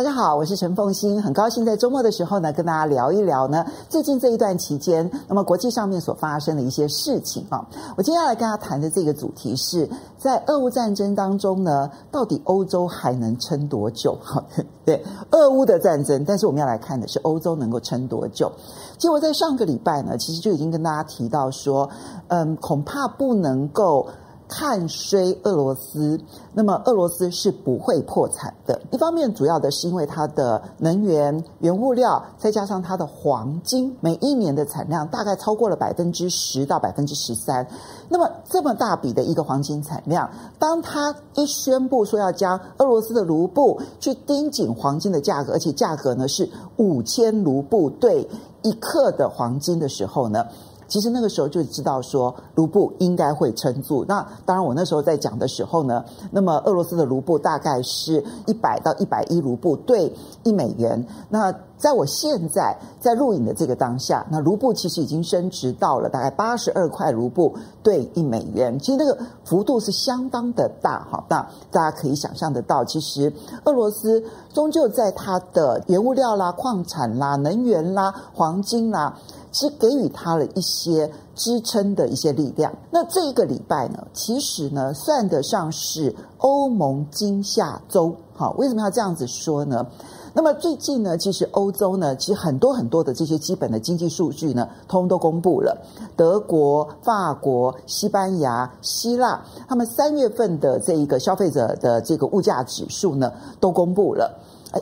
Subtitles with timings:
[0.00, 7.62] 大家好，我是陈凤欣，很高兴在周末的时候呢，跟大家聊一聊呢，最近这一段期间，那么国际上面所发生的一些事情啊。
[7.98, 9.86] 我接下来跟大家谈的这个主题是
[10.16, 14.16] 在俄乌战争当中呢，到底欧洲还能撑多久？
[14.22, 14.42] 哈，
[14.86, 18.50] 对，俄乌的战争，但是我们要来看的是欧洲能够撑多久。
[18.96, 21.86] 结果在上个礼拜呢，其实就已经跟大家提到说，
[22.28, 24.06] 嗯，恐怕不能够。
[24.50, 26.20] 看衰俄罗斯，
[26.52, 28.80] 那么俄罗斯是不会破产的。
[28.90, 37.64] 一方面，主要的是因为它的能源、原物料，再加上它的黄金，每一年的产量大概超过了百分之十到百分之十三。
[38.08, 48.28] 那么这么大笔的一个黄金产量，当他一宣布说要将俄罗斯的卢布去盯紧黄金的价格，而且价格呢是五千卢布兑
[48.62, 50.44] 一克的黄金的时候呢，
[50.90, 54.04] 其实那个时候就知道说卢布应该会撑住。
[54.06, 61.06] 那当然，我那时候在讲的时候呢，那么俄罗斯的卢布大概是一百到一百一卢布兑一美元。
[61.28, 68.78] 那在我现在在录影的这个当下，那卢布其实已经升值到了大概八十二块卢布兑一美元。
[68.78, 71.24] 其实那个幅度是相当的大哈。
[71.28, 73.32] 那大家可以想象得到，其实
[73.64, 79.16] 俄罗斯终究在它的原物料啦、矿产啦、能源啦、黄金啦。
[79.52, 82.72] 是给予他了一些支撑的一些力量。
[82.90, 88.14] 那这一个礼拜呢，其实呢算得上是欧盟惊吓周。
[88.34, 89.86] 好，为什么要这样子说呢？
[90.32, 95.76] 那么最近呢，其实欧洲呢，其实很多很多的这些基本的经济数据呢，通都公布了。
[96.16, 104.32] 德国、法国、西班牙、希腊，他们三月份的这一个消费者的这个物价指数呢，都公布了。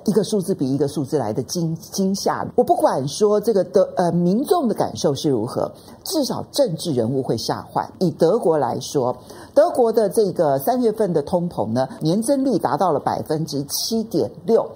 [0.05, 2.47] 一个数字比一个数字来的惊惊吓。
[2.55, 5.71] 我不管说这个德呃民众的感受是如何，
[6.05, 7.89] 至少政治人物会吓坏。
[7.99, 9.17] 以德国来说，
[9.55, 14.67] 德国的这个三月份的通膨呢，年增率达到了百分之七点六，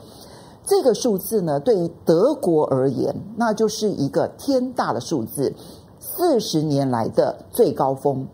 [0.65, 5.53] 这个数字呢，对于德国而言，那就是一个天大的数字，
[6.01, 8.27] 四十年来的最高峰。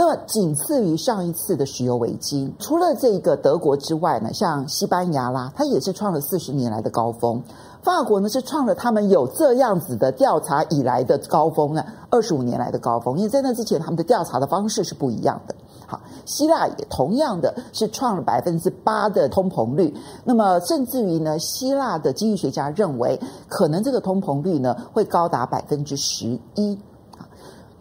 [0.00, 7.42] 那么仅次于上一次的石油危机，除了这个德国之外呢，像西班牙啦，它也是创了四十年来的高峰；
[7.82, 13.18] 法国呢是创了他们有这样子的调查以来的高峰呢，二十五年来的高峰。
[13.18, 15.54] 因为在那之前，他们的调查的方式是不一样的。
[15.84, 19.92] 好，希腊也同样的是创了百分之八的通膨率。
[20.22, 26.78] 那么甚至于呢，希腊的经济学家认为，可能这个通膨率呢会高达百分之十一。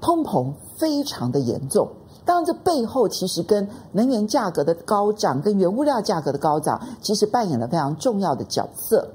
[0.02, 1.88] 通膨非常的严重。
[2.28, 9.08] 当然，这背后其实跟能源价格的高涨、跟原物料价格的高涨，其实扮演了非常重要的角色。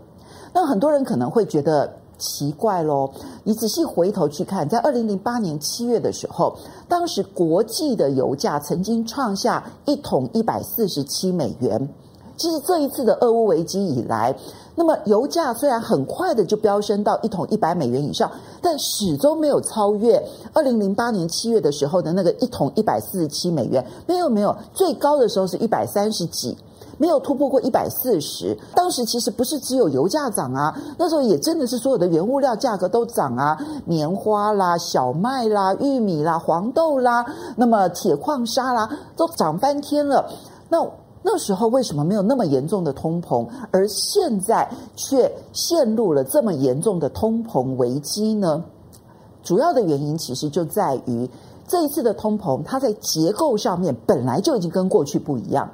[0.54, 3.10] 那很多人可能会觉得奇怪喽，
[3.44, 6.56] 你仔细回头去看，在二零零八年七月的时候，
[6.88, 11.88] 当时国际的油价曾经创下一桶一百四十七美元。
[12.38, 14.34] 其实这一次的俄乌危机以来，
[14.74, 18.30] 那么油价虽然很快的就飙升到一桶一百美元以上，
[18.62, 20.22] 但始终没有超越
[20.54, 23.84] 二零零八年七月的时候的那个一桶一百四十七美元。
[24.06, 26.56] 没有没有，最高的时候是一百三十几，
[26.96, 28.58] 没有突破过一百四十。
[28.74, 40.30] 当时其实不是只有油价涨啊，那时候也真的是所有的原物料价格都涨啊，棉花啦、小麦啦、玉米啦、黄豆啦，那么铁矿砂啦，都涨翻天了。
[40.70, 40.82] 那。
[41.22, 48.64] 那时候为什么没有那么严重的通膨，而现在却陷入了这么严重的通膨危机呢？
[49.42, 51.28] 主要的原因其实就在于
[51.66, 55.70] 这一次的通膨，它在结构上面本来就已经跟过去不一样，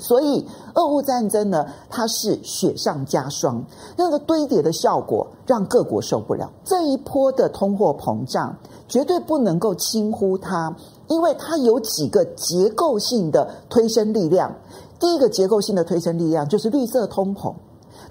[0.00, 0.44] 所以
[0.74, 3.62] 俄乌战争呢，它是雪上加霜，
[3.96, 6.50] 那个堆叠的效果让各国受不了。
[6.64, 8.56] 这一波的通货膨胀
[8.88, 10.74] 绝对不能够轻忽它。
[11.06, 14.54] 因为它有几个结构性的推升力量，
[15.00, 17.52] 第一个结构性的推升力量就是绿色通膨。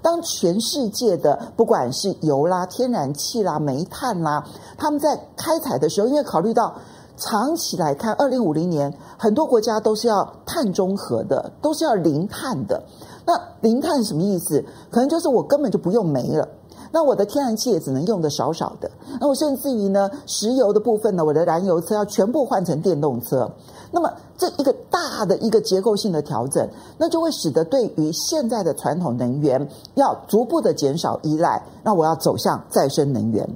[0.02, 4.44] 当全世界的不管是油啦、天然气啦、煤炭啦，
[4.76, 6.74] 他们在开采的时候，因为考虑到
[7.20, 12.82] 长期来看，二零五零年很多国家都是要碳中和的，都是要零碳的。
[13.26, 14.64] 那零碳什么意思？
[14.90, 16.48] 可能就是我根本就不用煤了。
[16.92, 18.90] 那我的天然气也只能用的少少的，
[19.20, 23.48] 那我甚至于呢，石油的部分呢，我的燃油车要全部换成电动车。
[23.92, 26.68] 那么这一个大的一个结构性的调整，
[26.98, 31.62] 那就会使得对于现在的传统能源要逐步的减少依赖。
[31.84, 33.48] 那我要走向再生能源。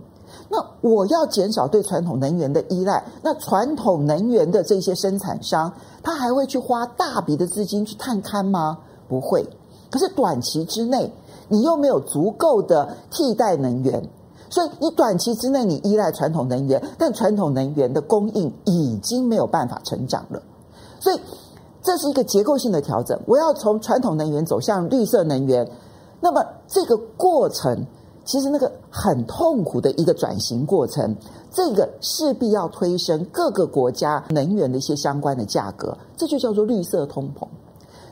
[0.54, 8.78] 那我要减少对传统能源的依赖，那传统能源的这些生产商，他还会去花大笔的资金去探勘吗？
[9.08, 9.44] 不会。
[9.90, 11.12] 可是短期之内。
[11.46, 14.02] 你又没有足够的替代能源，
[14.48, 20.40] 所以你短期之内你依赖传统能源，但传统能源的供应已经没有办法成长了，
[20.98, 21.20] 所以
[21.82, 23.20] 这是一个结构性的调整。
[23.26, 25.70] 我要从传统能源走向绿色能源，
[26.18, 27.84] 那么这个过程
[28.24, 31.14] 其实那个很痛苦的一个转型过程，
[31.52, 37.46] 这个势必要推升各个国家能源的一些相关的价格，这就叫做绿色通膨。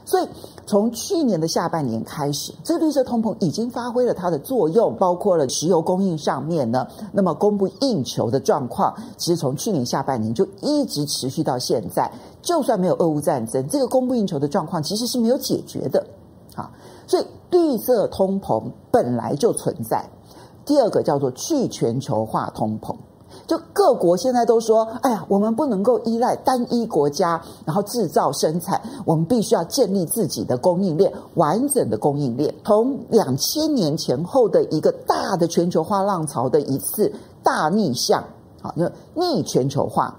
[0.04, 0.26] 所以，
[0.66, 12.10] 从去年的下半年开始，这绿色通膨已经发挥了它的作用，包括了石油供应上面呢，那么供不应求的状况，其实从去年下半年就一直持续到现在。
[12.42, 16.04] 就算没有俄乌战争，这个供不应求的状况其实是没有解决的。
[16.54, 16.70] 啊，
[17.06, 20.04] 所以绿色通膨本来就存在。
[20.64, 22.94] 第二个叫做去全球化通膨。
[23.46, 32.54] 就各国现在都说，哎呀，我们不能够依赖单一国家，然后制造生产，我们必须要建立自己的供应链，完整的供应链。
[32.64, 37.10] 从两千年前后的一个大的全球化浪潮的一次
[37.42, 38.22] 大逆向，
[38.60, 40.14] 啊，就逆全球化。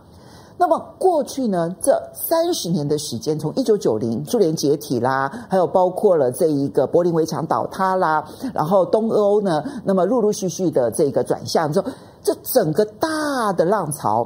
[0.63, 11.88] 那么过去呢，这三十年的时间，从一九九零苏联解体啦，还有包括了这一个柏林围墙倒塌啦，然后东欧呢，那么陆陆续续的这个转向之后。
[12.24, 14.25] 这整个大的浪潮，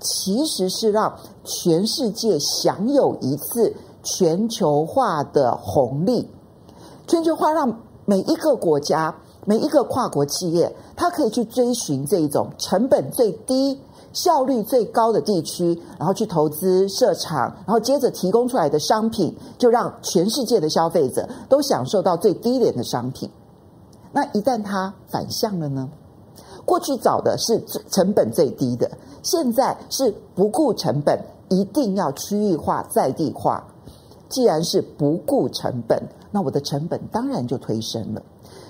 [0.00, 6.28] 其实是让全世界享有一次全球化的红利。
[7.06, 9.16] 全球化让每一个国家、
[9.46, 13.80] 每一个跨国企业，它可以去追寻这种成本最低、
[14.12, 23.30] 效率最高的地区，然后去投资设厂，然后接着提供出来的商品，就让全世界的消费者都享受到最低廉的商品。
[24.12, 25.88] 那一旦它反向了呢？
[26.64, 28.90] 过去找的是成本最低的，
[29.22, 31.18] 现在是不顾成本，
[31.48, 33.64] 一定要区域化、在地化。
[34.28, 38.22] 既然是不顾成本，那我的成本当然就推升了。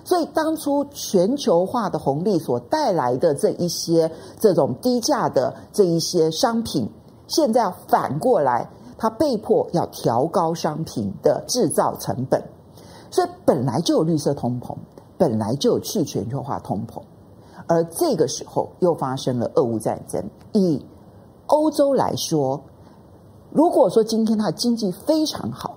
[0.05, 6.89] 所以当初全球化的红利所带来的这一些这种低价的这一些商品，
[7.27, 8.69] 现在反过来，
[8.99, 12.43] 它被迫要调高商品的制造成本。
[13.11, 14.75] 所以本来就有绿色通膨，
[15.19, 17.01] 本来就有去全球化通膨。
[17.67, 20.25] 而这个时候又发生了俄乌战争。
[20.53, 20.85] 以
[21.47, 22.61] 欧洲来说，
[23.51, 25.77] 如果说今天它的经济非常好，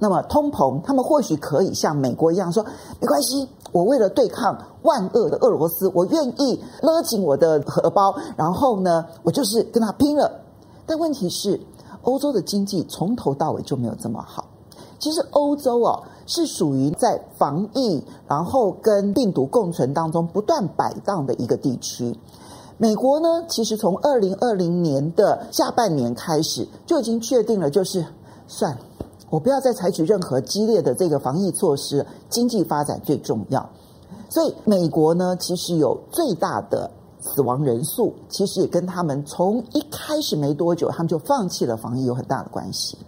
[0.00, 2.64] 那么通膨，他们或许可以像美国一样说：
[2.98, 10.40] 没关系，我为了对抗万恶的俄罗斯，我愿意勒紧我的荷包，然后呢，我就是跟他拼了。
[10.86, 11.60] 但问题是，
[12.02, 14.46] 欧洲的经济从头到尾就没有这么好。
[14.98, 22.18] 其实欧洲哦，是属于在防疫，然后跟病毒共存当中不断摆荡的一个地区。
[22.76, 28.04] 美国呢，其实从二零二零年的下半年开始就已经确定了，就是
[28.46, 28.78] 算了，
[29.30, 33.66] 我不要再采取任何激烈的这个防疫措施，经济发展最重要。
[34.28, 36.90] 所以美国呢，其实有最大的
[37.20, 42.98] 死亡人数，其实也跟他们从一开始没多久，他们就放弃了防疫有很大的关系。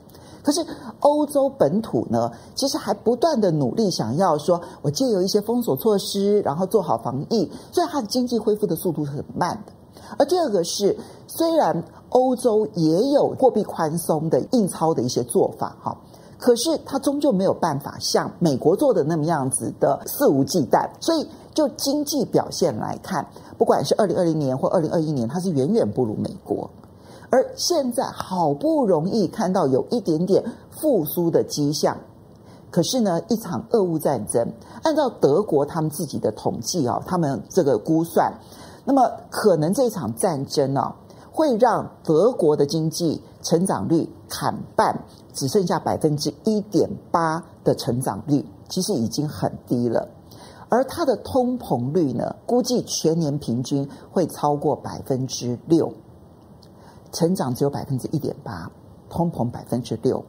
[0.45, 0.65] 可是
[0.99, 9.73] 欧洲本土呢，其实还不断的努力，想要说我借由一些封锁措施，然后做好防疫，所以它的经济恢复的速度是很慢的。
[10.19, 10.99] 而第二个是，
[11.29, 15.97] 虽然欧洲也有货币宽松的印钞的一些做法，哈，
[16.43, 20.91] 可是它终究没有办法像美国做的那么样子的肆无忌惮。
[20.99, 21.25] 所以
[21.55, 23.25] 就经济表现来看，
[23.57, 26.69] 不管是二零二零年或二零二一年，它是远远不如美国。
[27.31, 31.97] 而现在好不容易看到有一点点复苏的迹象，
[32.73, 38.35] 可是呢，一场俄乌战争，按照德国他们自己的统计啊，他们这个估算，
[38.85, 40.97] 那么可能这场战争啊，
[41.31, 50.09] 会让德国的经济成长率砍半，只剩下百分之一点八的成长率，其实已经很低了。
[50.69, 55.93] 而它的通膨率呢，估计全年平均会超过百分之六。
[57.13, 58.71] 成长只有百分之一点八，
[59.11, 60.25] 通膨百分之六，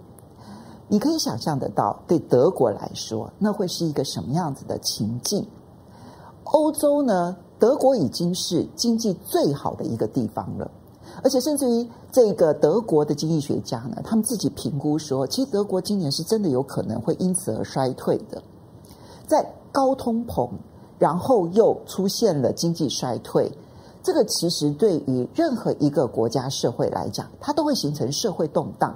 [0.90, 5.48] 你可以想象得到，对德国来说，那会是一个什么样子的情境？
[6.44, 7.38] 欧洲呢？
[7.58, 10.70] 德国已经是经济最好的一个地方了，
[11.22, 18.42] 而且甚至于这个德国的经济学家呢，他们自己评估说，其实德国今年是真的有可能会因此而衰退的，
[19.28, 20.50] 在高通膨，
[20.98, 23.52] 然后又出现了经济衰退。
[24.02, 28.94] 这个其实对于任何一个国家社会来讲，它都会形成社会动荡。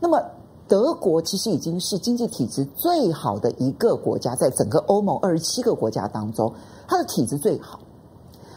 [0.00, 0.20] 那么，
[0.66, 6.52] 德国其实已经是经济体制最好的一个国家，在整个欧盟二十七个国家当中，
[6.88, 7.78] 它的体质最好。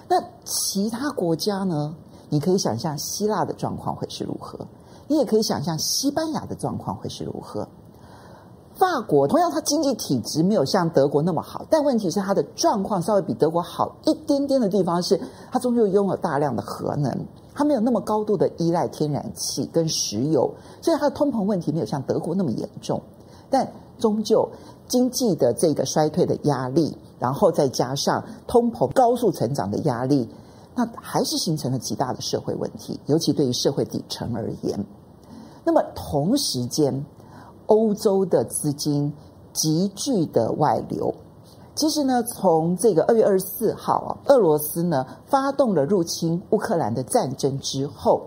[0.08, 1.94] 那其他国家呢？
[2.30, 4.60] 你可以想象希腊的状况会是如何，
[5.08, 7.68] 你也可以想象西班牙的状况会是如何。
[8.76, 15.20] 法国同样，它经济体质没有像德国那么好，但问题是它的状况稍微比德国好一点点的地方是，
[15.52, 17.14] 它终究拥有大量的核能，
[17.54, 20.50] 它没有那么高度的依赖天然气跟石油，
[20.82, 23.02] 所以它的通膨问题没有像德国那么严重。
[23.50, 24.48] 但终究
[24.88, 30.30] 经济的这个衰退的压力，然后再加上通膨高速成长的压力，
[30.80, 34.86] 那还是形成了极大的社会问题，尤其对于社会底层而言。
[35.66, 37.06] 那么同时间，
[37.66, 39.12] 欧洲的资金
[39.52, 41.14] 急剧的外流。
[41.76, 48.22] 其实呢，从这个二月二十四号啊，俄罗斯呢发动了入侵乌克兰的战争之后，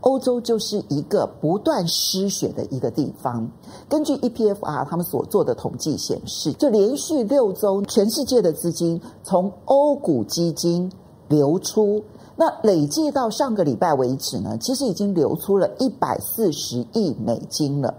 [0.00, 3.48] 欧洲就是一个不断失血的一个地方。
[3.88, 10.90] 根据 EPFR 他们所做的统计显示，就连续六周，全世界的资金从欧股基金
[11.28, 12.02] 流出。
[12.36, 17.94] 那累计到上个礼拜为止呢，其实已经流出了一百四十亿美金了。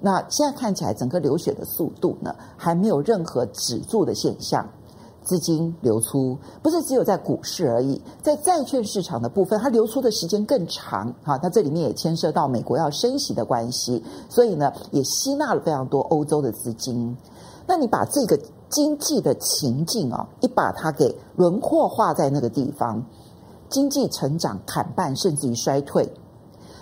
[0.00, 4.68] 那现在看起来，整个流血的速度呢，还没有任何止住的现象。
[5.24, 11.12] 资金流出不是只有在股市而已，在债券市场的部分，它流出的时间更长。
[11.22, 17.14] 哈，那这里面也牵涉到美国要升息的关系，所以呢，也吸纳了非常多欧洲的资金。
[17.66, 23.04] 那你把这个经济的情境啊，一把它给轮廓画在那个地方。
[23.70, 26.10] 经济成长砍半，甚至于衰退，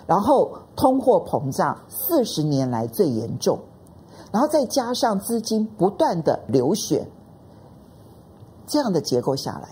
[0.07, 3.59] 然后通货膨胀四十年来最严重，
[4.31, 7.09] 然后再加上资金不断的流血，
[8.69, 9.71] 这样的结构下来，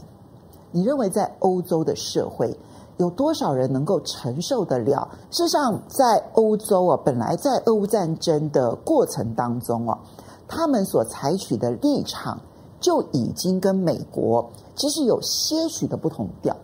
[0.73, 2.59] 你认为在欧洲的社会
[2.97, 5.09] 有多少人能够承受得了？
[5.30, 10.00] 事实上，在欧洲啊，本来在俄乌战争的过程当中啊，
[10.46, 12.40] 他们所采取的立场
[12.80, 16.56] 就已经跟美国其实有些许的不同调。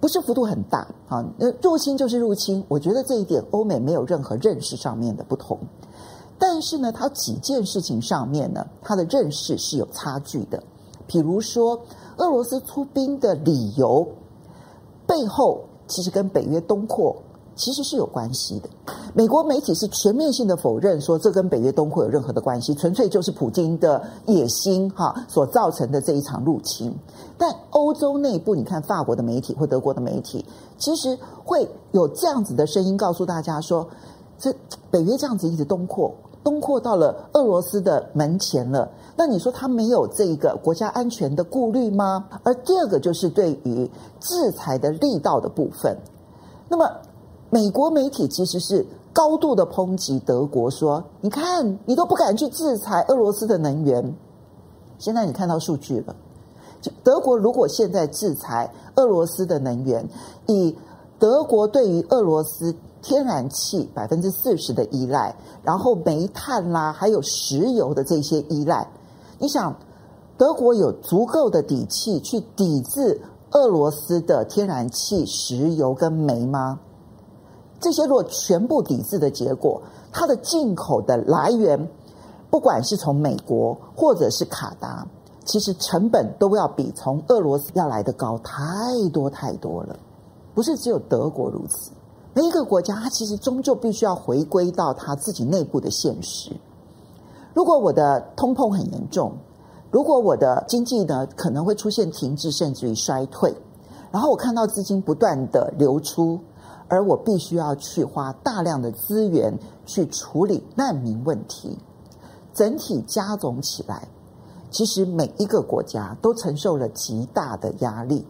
[0.00, 5.56] 不是幅度很大啊，那入侵就是入侵，我觉得这一点欧美没有任何认识上面的不同，
[6.40, 10.60] 但是呢，它几件事情上面呢，它的认识是有差距的。
[11.06, 11.80] 比如说，
[12.16, 14.04] 俄罗斯出兵的理由
[15.06, 17.14] 背后，其实跟北约东扩。
[17.54, 18.68] 其实是有关系的。
[19.14, 26.94] 美国媒体是全面性的否认说这跟北约东扩有任何的关系，纯粹就是普京的野心哈所造成的这一场入侵。
[27.36, 30.44] 但欧洲内部，你看法国的媒体或德国的媒体，
[30.78, 33.86] 其实会有这样子的声音告诉大家说，
[34.38, 34.54] 这
[34.90, 38.90] 北约这样子一直东扩，东扩到了俄罗斯的门前了。
[39.16, 42.24] 那你说他没有这个国家安全的顾虑吗？
[42.44, 43.90] 而第二个就是对于
[44.20, 45.96] 制裁的力道的部分，
[46.68, 46.90] 那么。
[47.54, 54.14] 美国媒体其实是高度的抨击德国，说：“你看，你都不敢去制裁俄罗斯的能源。
[54.96, 56.16] 现在你看到数据了，
[56.80, 60.08] 就德国如果现在制裁俄罗斯的能源，
[60.46, 60.74] 以
[61.18, 68.88] 德国对于俄罗斯天然气百分之四十的依赖，然后煤炭啦，还有石油的这些依赖，
[69.38, 69.76] 你想，
[70.38, 76.80] 德国有足够的底气去抵制俄罗斯的天然气、石油跟煤吗？”
[77.82, 81.88] 这些如果全部抵制的结果，它的进口的来源，
[82.48, 85.04] 不管是从美国或者是卡达，
[85.44, 88.54] 其实成本都要比从俄罗斯要来得高太
[89.12, 89.98] 多太多了。
[90.54, 91.90] 不是只有德国如此，
[92.34, 96.52] 每一个国家它其实终究必须要回归到它自己内部的现实。
[97.52, 99.32] 如果我的通膨很严重，
[99.90, 103.52] 如果我的经济呢可能会出现停滞甚至于衰退，
[104.12, 106.38] 然后我看到资金不断的流出。
[106.92, 111.78] 而我必须要去花大量的资源去处理难民问题，
[112.52, 114.06] 整体加总起来，
[114.70, 118.26] 其实每一个国家都承受了极大的压力。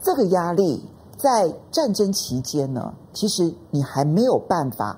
[0.00, 0.82] 这个压力
[1.18, 4.96] 在战争期间呢，其实你还没有办法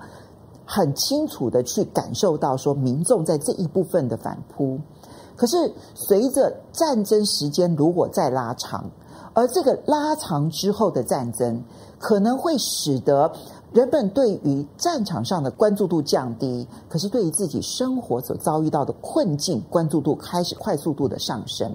[0.65, 4.79] 很清楚的去感受到说民众在这一部分的反扑。
[5.35, 8.89] 可是随着战争时间如果再拉长，
[9.39, 11.63] 而这个拉长之后的战争，
[11.97, 13.31] 可能会使得
[13.71, 21.73] 人们对于战场上的关注度降低，可是对于自己生活所遭遇到的困境，关注度开始快速度的上升。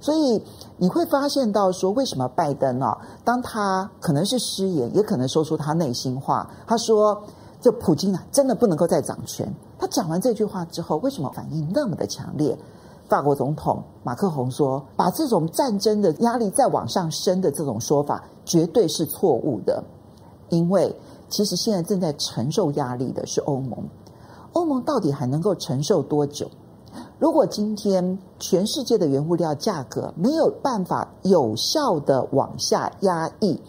[0.00, 0.42] 所以
[0.76, 2.92] 你会发现到说，为什么拜登呢？
[3.22, 6.50] 当他可能是失言，也可能说出他内心话。
[6.66, 7.22] 他说
[7.62, 9.48] ：“这普京啊，真的不能够再掌权。”
[9.78, 12.58] 他讲完这句话之后，为什么反应那么的强烈？
[13.12, 19.84] 法国总统马克宏说：“把这种战争的压力再往上升的这种说法，绝对是错误的。
[20.48, 20.96] 因为
[21.28, 23.86] 其实现在正在承受压力的是欧盟。
[24.54, 26.48] 欧盟到底还能够承受多久？
[27.18, 33.60] 如果今天全世界的原物料价格没有办法有效的往下压抑，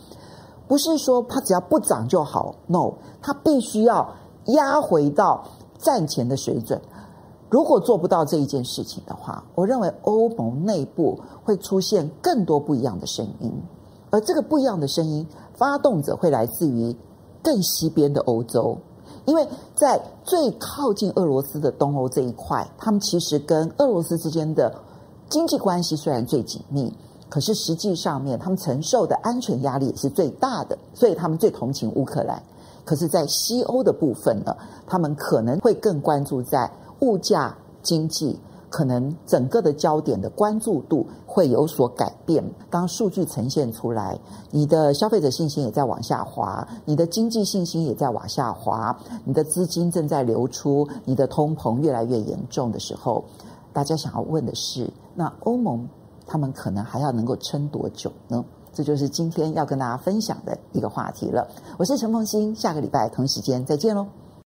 [0.70, 4.10] 不是说它只要不涨就好，no，它必须要
[4.46, 5.44] 压回到。”
[5.84, 6.82] 战前的水准。
[7.54, 13.54] 如果做不到这一件事情的话，我认为欧盟内部会出现更多不一样的声音，
[14.10, 16.96] 而这个不一样的声音发动者会来自于
[17.44, 18.76] 更西边的欧洲，
[19.26, 24.74] 因为在最靠近俄罗斯的东欧这一块，他们其实跟俄罗斯之间的
[25.30, 26.92] 经济关系虽然最紧密，
[27.30, 32.42] 可是实际上面他们承受的安全压力也是最大的，所以他们最同情乌克兰。
[32.84, 34.58] 可是，在西欧的部分呢，
[34.88, 36.68] 他们可能会更关注在。
[37.04, 42.42] 物价、经济可能整个的焦点的关注度会有所改变。
[42.70, 44.18] 当数据呈现出来，
[44.52, 53.26] 你的消费者信心也在往下滑，你的经济信心也在往下滑，你的资金正在流出，你的通膨越来越严重的时候，
[53.74, 55.88] 大家想要问的是：那欧盟
[56.26, 58.44] 他们可能还要能够撑多久呢？
[58.72, 61.48] 这就是今天要跟大家分享的一个话题了。
[61.78, 64.23] 我是陈凤欣，下个礼拜同时间再见喽。